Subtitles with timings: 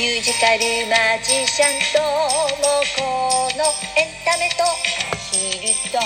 [0.00, 2.08] ミュージカルマジシャンとも
[2.96, 3.64] この
[3.98, 4.64] エンタメと
[5.30, 5.98] ヒルと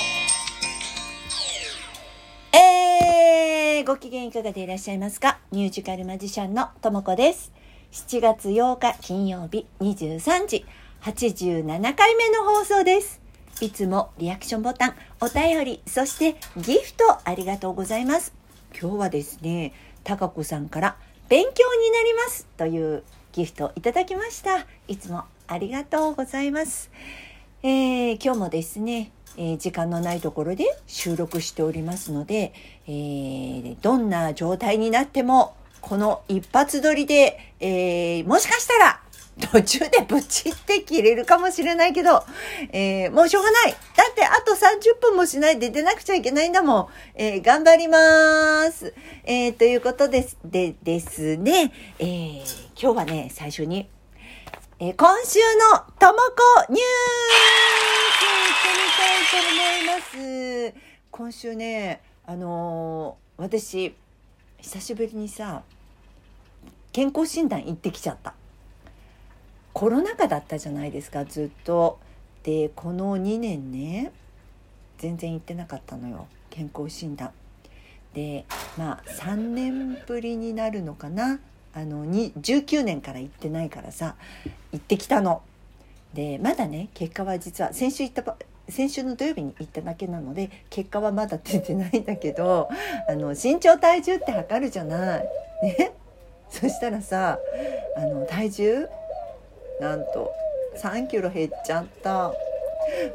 [2.59, 5.39] えー、ご機嫌いかがでいらっしゃいますか？
[5.53, 7.53] ミュージカルマジシャンのともこです。
[7.93, 10.67] 7月8日金曜日23時
[11.03, 13.21] 87回目の放送です。
[13.61, 18.35] いつもリアクションボタン、お便り、そしてギフトありがとうございます。
[18.77, 19.73] 今日はですね、
[20.03, 20.97] たかこさんから
[21.29, 21.49] 勉強
[21.81, 23.05] になりますという
[23.35, 24.65] ギフトいただきました。
[24.87, 26.89] いつもありがとうございます。
[27.65, 32.53] えー今日もですね、えー時間のないところで収録しておりますので、
[32.87, 39.01] えーどんな状態になっても、この一発撮りで、えーもしかしたら、
[39.41, 42.23] 途中でブチって切れるかもしれないけど、
[42.73, 43.73] えーもうしょうがない。
[43.73, 43.77] だ
[44.11, 46.89] ってあと30分もしないで出なくちゃいけないんだもん。
[47.15, 48.95] えー頑張ります。
[49.25, 50.37] えーということです。
[50.45, 52.43] でですね、えー
[52.81, 53.89] 今日はね、最初に、
[54.79, 55.41] えー今週
[55.73, 56.83] のともこニュー
[58.21, 60.75] ス行ってみたいと思います。
[61.11, 63.97] 今週ね、あのー私、
[64.59, 65.63] 久しぶりにさ、
[66.93, 68.35] 健康診断行ってきちゃった。
[69.75, 71.99] コロナ禍だったじゃないですか、ずっと。
[72.43, 74.13] で、この2年ね、
[74.97, 77.33] 全然行ってなかったのよ、健康診断。
[78.15, 78.47] で、
[78.79, 81.41] まあ、3年ぶりになるのかな。
[81.77, 84.15] あの19年から行ってないからさ
[84.73, 85.43] 行ってきたの。
[86.15, 88.37] でまだね結果は実は先週行った
[88.69, 92.69] 先週の土曜日に行っただけなので結果はまだ出てないんだけど
[93.09, 95.29] あの身長体重って測るじゃない。
[95.65, 95.93] ね、
[96.49, 97.39] そしたらさ
[97.97, 98.89] あの体重
[99.81, 100.31] なんと
[100.77, 102.33] 3キロ減っちゃった。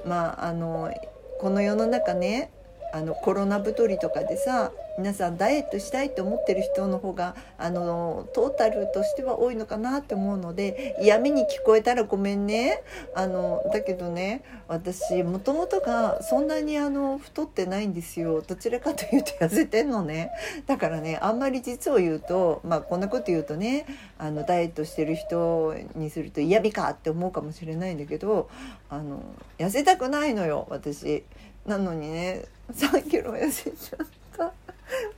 [0.05, 0.91] まああの
[1.39, 2.51] この世の中ね
[2.91, 12.83] あのコロナ太りとかでさ皆さんダイエットしたいと思ってる人の方があのトータルとしては多いのかなって思うので嫌味に聞こえたらごめんね。
[13.15, 18.41] あのだけどね私もともとがそんなにあの太ってないんですよ。
[18.41, 20.31] どちらかというと痩せてんのね。
[20.67, 23.85] だからねあんまり実を言うとまあこんなこと言うとね
[24.17, 28.49] あのダイエットしてる人にすると嫌味かって思うかもしれないんだけど
[28.89, 29.23] あの
[29.57, 31.23] 痩せたくないのよ私。
[31.65, 34.53] なのにね3キロ痩せちゃった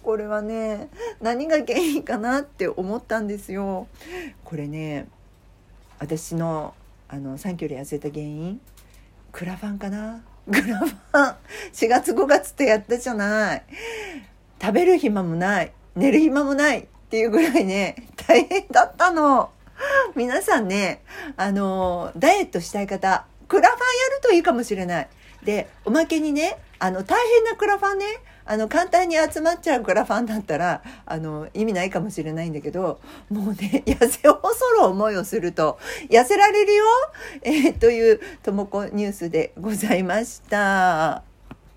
[0.04, 0.90] これはね
[1.22, 3.88] 何が原因かなって思ったんですよ。
[4.44, 5.08] これね
[6.00, 6.74] 私の
[7.08, 8.60] あの3キロ痩せた原因
[9.32, 10.24] クラファンかな？
[10.52, 11.36] クラファン。
[11.74, 13.64] 4月5月ってやったじゃない。
[14.62, 19.52] 食べる暇もない寝る暇もないっていうぐらいね大変だったの。
[20.16, 21.04] 皆さんね
[21.38, 23.86] あのダイエットしたい方クラファンや
[24.18, 25.10] るといいかもしれない。
[25.44, 28.06] でおまけにねあの大変なクラファンね
[28.46, 36.86] あの簡単に集まっちゃうクラファンだったらあの意味ないかもしれないんだけどもうね痩せ細る思いをすると痩せられるよ、
[37.44, 41.24] えーというともこニュースでございました。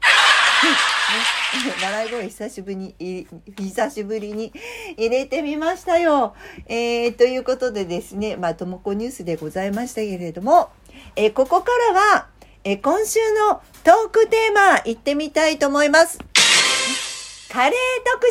[1.83, 3.27] 笑い声久しぶりに
[3.57, 4.53] 久しぶりに
[4.97, 6.35] 入れてみましたよ。
[6.67, 10.71] えーということでですねまあともこニュースでございましたけれども、
[11.17, 12.27] えーここからは
[12.67, 13.19] え今週
[13.51, 16.19] のトークテーマ行ってみたいと思います。
[17.53, 17.79] カレー
[18.11, 18.27] 特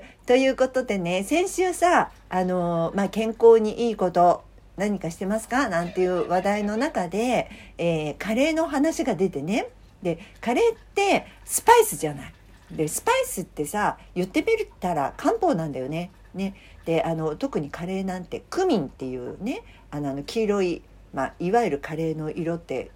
[0.00, 4.42] 集ということでね、先週さ、あのまあ、健康にいいこと、
[4.78, 5.68] 何かしてますか？
[5.68, 9.68] なんていう話題の中で、えーカレーの話が出てね。
[10.02, 12.32] で、カレーってスパイスじゃない。
[12.70, 14.46] で、スパイスってさ、言ってみ
[14.80, 16.10] たら漢方なんだよね。
[16.32, 16.54] ね。
[16.86, 20.80] で、あの、特にカレーなんてクミンっていうね、あの、あの黄色い、
[21.12, 22.90] まあ、いわゆるカレーの色って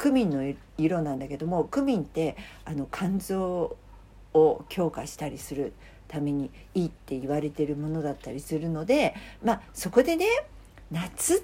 [0.00, 2.34] クミンの色なんだけどもクミンって
[2.64, 3.76] あの肝臓
[4.32, 5.74] を強化したりする
[6.08, 10.24] ためにいいって言われてるものだったりするのでまあそこでね
[10.90, 11.38] 夏っ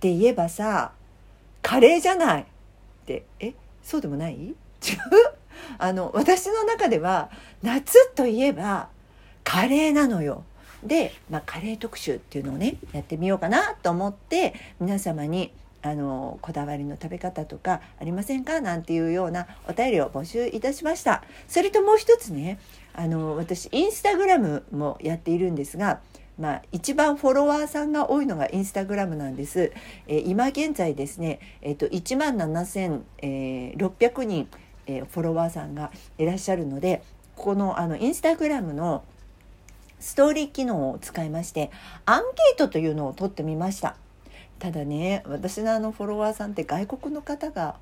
[0.00, 0.90] て言えばさ
[1.62, 2.44] カレーじゃないっ
[3.06, 3.54] てえ
[3.84, 4.34] そうでもない？
[4.34, 4.54] 違う？
[5.78, 7.30] あの私の中では
[7.62, 8.88] 夏といえば
[9.44, 10.42] カレーなのよ。
[10.82, 15.52] で、まあ、カレー特集っていうのをねやってみようかなと思って皆様に
[15.82, 18.60] あのこだわりの食べ方とかありませんか？
[18.60, 21.22] なんていうようなお便りを募集いたしました。
[21.48, 22.58] それともう一つね
[22.94, 26.00] あの私インスタグラムもやっているんですが
[26.38, 29.70] まあ、一番フォロワーさんが多いのがインスタグラムなんです。
[30.08, 34.48] えー今現在ですね、えっ、と1万7600人、
[34.86, 37.02] えーフォロワーさんがいらっしゃるので、
[37.36, 39.04] このあのインスタグラムの
[40.00, 41.70] ストーリー機能を使いまして
[42.06, 43.96] アンケートというのを取ってみました。
[44.62, 47.74] ただね私のあのフォロワーさんって外国の方が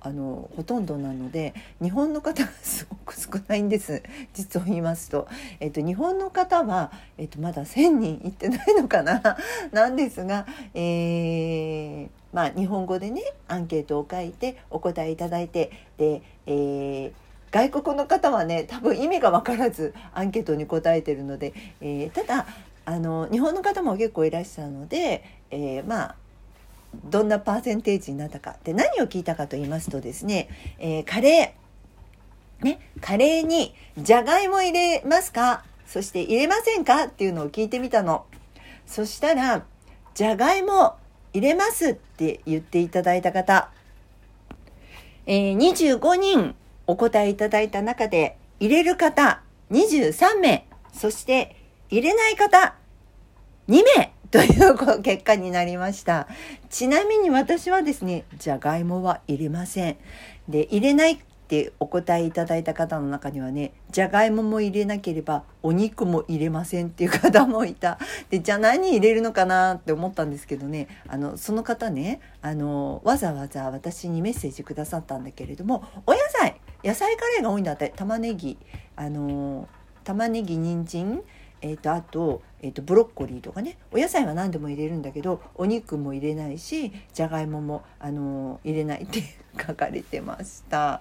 [0.00, 1.52] あのほとんどなので
[1.82, 4.04] 日本の方がすごく少ないんです。
[4.34, 5.26] 実を言いますと,、
[5.58, 9.20] えっと日本の方は、えっとまだ1,000人いってないのかな。
[9.72, 17.12] なんですが、えーまあ、日本語でねアンケートを書いてお答えいただいてで、えー
[17.50, 22.46] 外国の方はね多分意味が分からずアンケートに答えてるので、えー、ただ
[22.84, 26.16] あの日本の方も結構いらっしゃるので、えー、まあ
[26.94, 30.48] どんなパーセンテージになったかで何を聞いたかと言いますとですね、
[30.78, 32.64] えー、カレー。
[32.64, 35.64] ねカレーにじゃがいも入れますか？
[35.86, 38.26] そして入れませんかっていうのを聞いてみたの。
[38.86, 39.64] そしたら
[40.14, 40.96] じゃがいも
[41.32, 43.70] 入れますって言っていただいた方、
[45.26, 46.54] えー、25人
[46.86, 50.66] お答えいただいた中で入れる方23名。
[50.92, 51.54] そして
[51.90, 52.74] 入れない方
[53.68, 54.12] 2名。
[54.30, 56.28] という結果になりました。
[56.68, 59.96] ちなみに私はですね、じゃがいもは入れません。
[60.48, 67.98] で、入れないってお答えいただいた方の中にはね、じゃがいもも入れなければお肉も入れませんっていう方もいた。
[68.28, 78.58] で、じゃあ何入れるのかなって思ったんですけどね、あの、その方ね、あの、わざわざ私にメッセージくださったんだけれども、お野菜、野菜カレーが多いんだって、玉ねぎ、
[78.94, 79.68] あの、
[80.04, 81.22] 玉ねぎ、人参、
[81.60, 83.78] えーと、あと,、えーと、ブロッコリーとかね。
[83.90, 89.22] お野菜は何でも入れるんだけどお肉も入れないしじゃがいもも、あのー、入れないって
[89.60, 91.00] 書かれてました、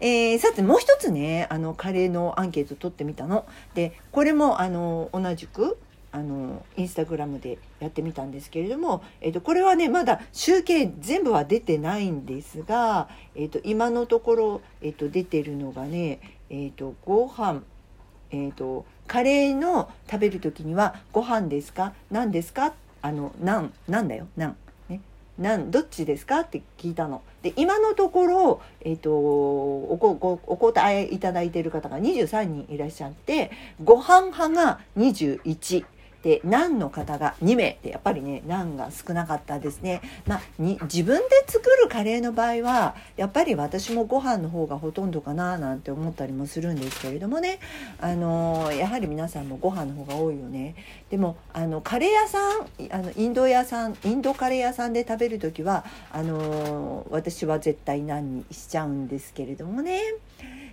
[0.00, 3.46] えー、さてもう一つねあのカレーのアンケート取ってみたの。
[3.74, 5.78] でこれも、あのー、同じく
[6.12, 17.62] あのインスタグラムでやってみたんですけれども、えーと、これはねまだ集計全部は出てないんですが、えーと、今のところ、えーと、出てるのがね、えー、とご飯
[18.30, 21.92] えーとカレーの食べる時には「ご飯ですか？
[22.10, 22.72] 何ですか?」
[23.02, 24.56] あの「何何」だよ「何」
[24.88, 25.00] ね
[25.38, 26.40] 「なん」どっちですか？
[26.40, 27.22] って聞いたの。
[27.42, 33.50] で今のところ、えーと、おこごお答えいただいている方が23人いらっしゃって
[33.82, 35.84] ご飯派が21
[36.24, 40.00] でナンの方が2名でやっぱりねナンが少なかったですね。
[40.26, 47.58] まあ、に自分で作るカレーの場合はやっぱり私もご飯の方がほとんどかななんて思ったりもするんですけれどもね
[48.00, 50.74] あのやはり皆さんもご飯の方が多いよね。
[51.10, 60.00] でもあのカレー屋さんあのインド屋さんインドカレー屋さんで食べる時はあの私は絶対ナンにしちゃうんですけれどもね。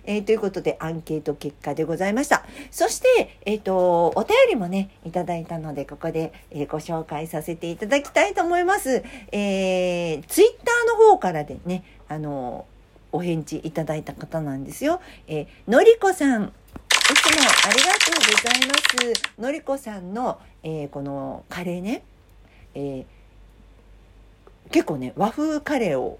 [0.04, 2.44] えー、ということでアンケート結果でございました。
[2.70, 9.02] そして、えっ、ー、と、お便りもね、いただいたので、ここで、えー、ご紹介させていただきたいと思います。
[9.30, 12.66] えー、ツイッターの方からでね、あの、
[13.12, 15.00] お返事いただいた方なんですよ。
[15.28, 18.74] えー、のりこさん、いつもありがとうございま
[19.14, 19.40] す。
[19.40, 22.02] のりこさんの、えー、このカレーね、
[22.74, 23.04] えー、
[24.70, 26.18] 結構ね、和風カレーを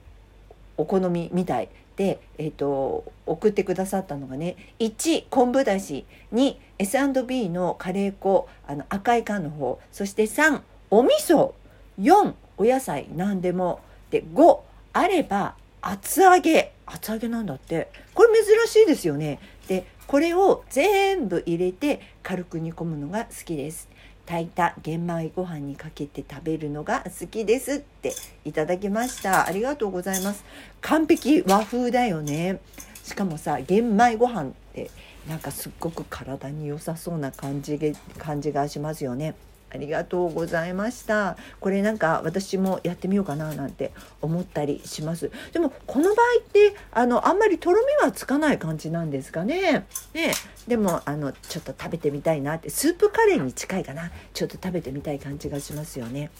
[0.76, 1.68] お好みみたい。
[1.96, 11.52] で、えーと、送ってくださったのがね1昆布だし2 S&B のカレー粉あの赤い缶の方そして3お味噌
[12.00, 13.80] 4お野菜何でも
[14.10, 14.58] で5
[14.94, 16.72] あれば厚揚げ。
[16.86, 17.88] 厚揚げなんだって。
[18.14, 19.40] これ珍しいですよね。
[19.66, 23.88] でこれを全部入れて軽く煮込むのが好きです。
[24.32, 28.14] 炊いた玄米ご飯にかけて食べるのが好きですって
[28.46, 29.46] いただきました。
[29.46, 30.42] ありがとうございます。
[30.80, 32.58] 完璧和風だよね。
[33.04, 34.90] しかもさ玄米ご飯って
[35.28, 37.78] なんかすっごく体に良さそうな感じ
[38.16, 39.34] 感じがしますよね。
[39.72, 41.36] ありがとうございました。
[41.60, 45.30] これなんか私もやってみようかななんて思ったりします。
[45.52, 49.86] でもこの場合ってあのあんまりとろみはつかない感じなんですかね。
[50.12, 50.32] ね。
[50.68, 54.10] でもあのちょっと食べてみたいなってスープカレーに近いかな。
[54.34, 56.30] ちょっと食べてみたい感じがしますよね。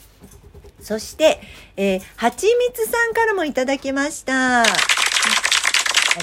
[0.81, 1.41] そして、
[1.77, 4.63] えー、はちみつさんからもいただきました。
[4.63, 4.65] あ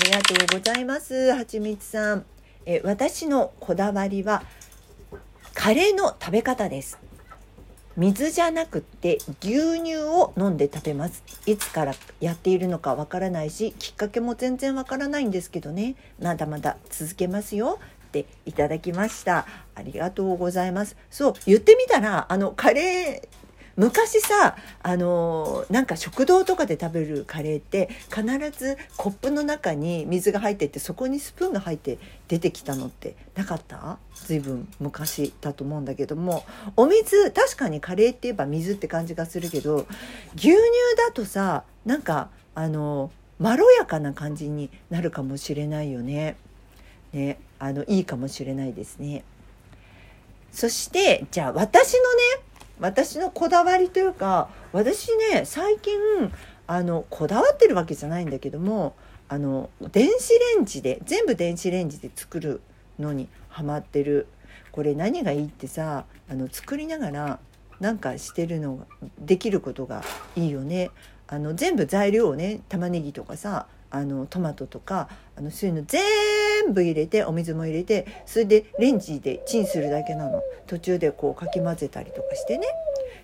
[0.05, 2.25] りがとうございますはちみつさん、
[2.65, 4.43] え、私のこだわりは
[5.61, 6.97] カレーの食べ方です。
[7.97, 11.21] 水じゃなくって牛乳を飲んで食べます。
[11.45, 15.95] いつからやっているのかわからないしきっかけも全然わからないんですけどね。
[16.17, 17.77] まだまだ続けますよ。
[18.07, 19.45] っていただきました。
[19.75, 20.95] ありがとうございます。
[21.11, 23.27] そう言ってみたらあのカレー
[23.79, 33.98] 昔さあのなんか食堂とかで食べるカレーって必ずコップの中に水が入っててそこにスプーンが入って出てきたのってなかった？
[34.15, 36.43] 随分昔だと思うんだけども
[36.75, 39.88] お水確かにカレーって言えば水って感じがするけど
[40.36, 40.57] 牛乳
[40.98, 46.36] だとさなんかあのまろやかな感じになるかもしれないよね。
[47.13, 49.24] ねあのいいかもしれないですね。
[50.51, 52.43] そしてじゃあ私のね
[52.79, 55.93] 私のこだわりというか私ね最近
[56.67, 58.95] あのこだわってるわけじゃないんだけども
[59.27, 62.62] あの電子レンジで全部電子レンジで作る
[62.98, 64.27] のにハマってる
[64.71, 67.39] これ何がいいってさあの作りながら
[67.79, 68.86] なんかしてるのが
[69.19, 70.03] できることが
[70.36, 70.91] いいよね。
[71.27, 80.41] あの全部材料をね玉ねぎとかさあのトマトとかあのそういうの全部入れてお水も入れてそれでレンジでチンするだけなの。
[80.67, 82.67] 途中でこうかき混ぜたりとかしてね。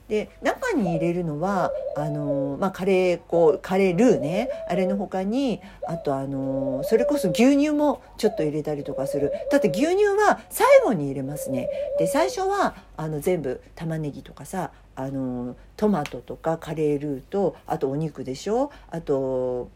[0.08, 4.50] で中に入れるのはあの、まあ、カレー粉カレールーね。
[4.70, 9.32] あれの他にあとあのそれこそ牛乳もちょっと入れたりとかする。
[9.52, 11.70] だって牛乳は最後に入れますね。
[12.00, 18.72] で最初はあの全部玉ねぎとかさあのトマトとかカレールーとあとお肉でしょ？
[18.90, 19.70] あと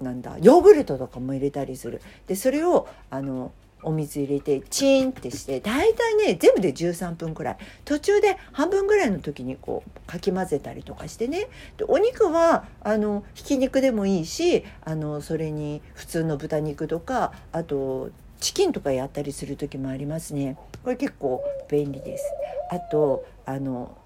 [0.00, 2.00] なんだヨーグルトとかも入れたりする。
[2.26, 3.52] でそれをあの
[3.82, 7.56] お水入れてチーンってして大体ね全部で13分くらい。
[7.84, 11.48] 途中で半分ぐらいの時にこうかき混ぜたりとかしてね。
[11.78, 20.56] でお肉はあのひき肉でもいいしあのそれに普通の豚肉とかあとチキンとかやったりする時もありますね。
[20.82, 22.24] これ結構便利です。
[22.70, 23.96] あとあの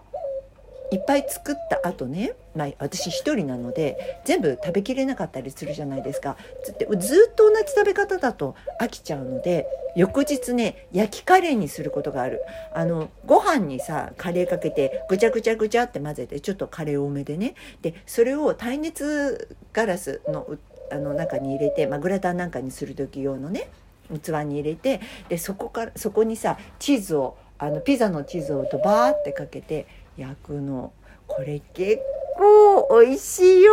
[0.95, 6.37] いっぱい作った後ね、まあ、私一人なので全部食べきれなかったりするじゃないですか。
[6.65, 12.43] ずっと同じ食べ方だと飽きちゃうので翌日ね焼きカレーにすることがある。
[12.73, 17.55] あのご飯にさカレーかけてぐちゃぐちゃぐちゃって混ぜてちょっとカレー多めでね。
[17.83, 20.47] でそれを耐熱ガラスの
[20.93, 23.69] あの中に入れて、まあ、グラタンなんかにする時用のね
[24.11, 30.92] 器に入れてでそこからそこにさチーズをあのピザのチーズをドバーってかけて焼くの
[31.26, 32.00] これ結
[32.37, 33.73] 構美味しいよ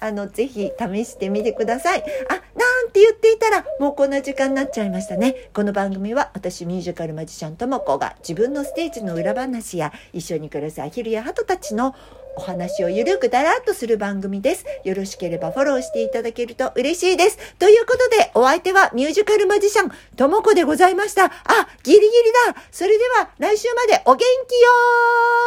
[0.00, 11.94] あのぜひ試してみてくださいあなんて言っていたらもうこんな時間になっちゃいましたねこの番組は私ミュージカルマジシャンともこが自分のステージの裏話や一緒に暮らすアヒルやハトたちの
[12.36, 14.64] お話をゆるくだらっとする番組です。
[14.84, 17.38] よろしければフォローしていただけると嬉しいです。
[17.58, 21.26] ということで、お相手はミュージカルマジシャン、ともこでございました。
[21.26, 21.30] あ、
[21.82, 22.10] ギリギリ
[22.52, 22.60] だ。
[22.72, 24.24] それでは来週までお元気よ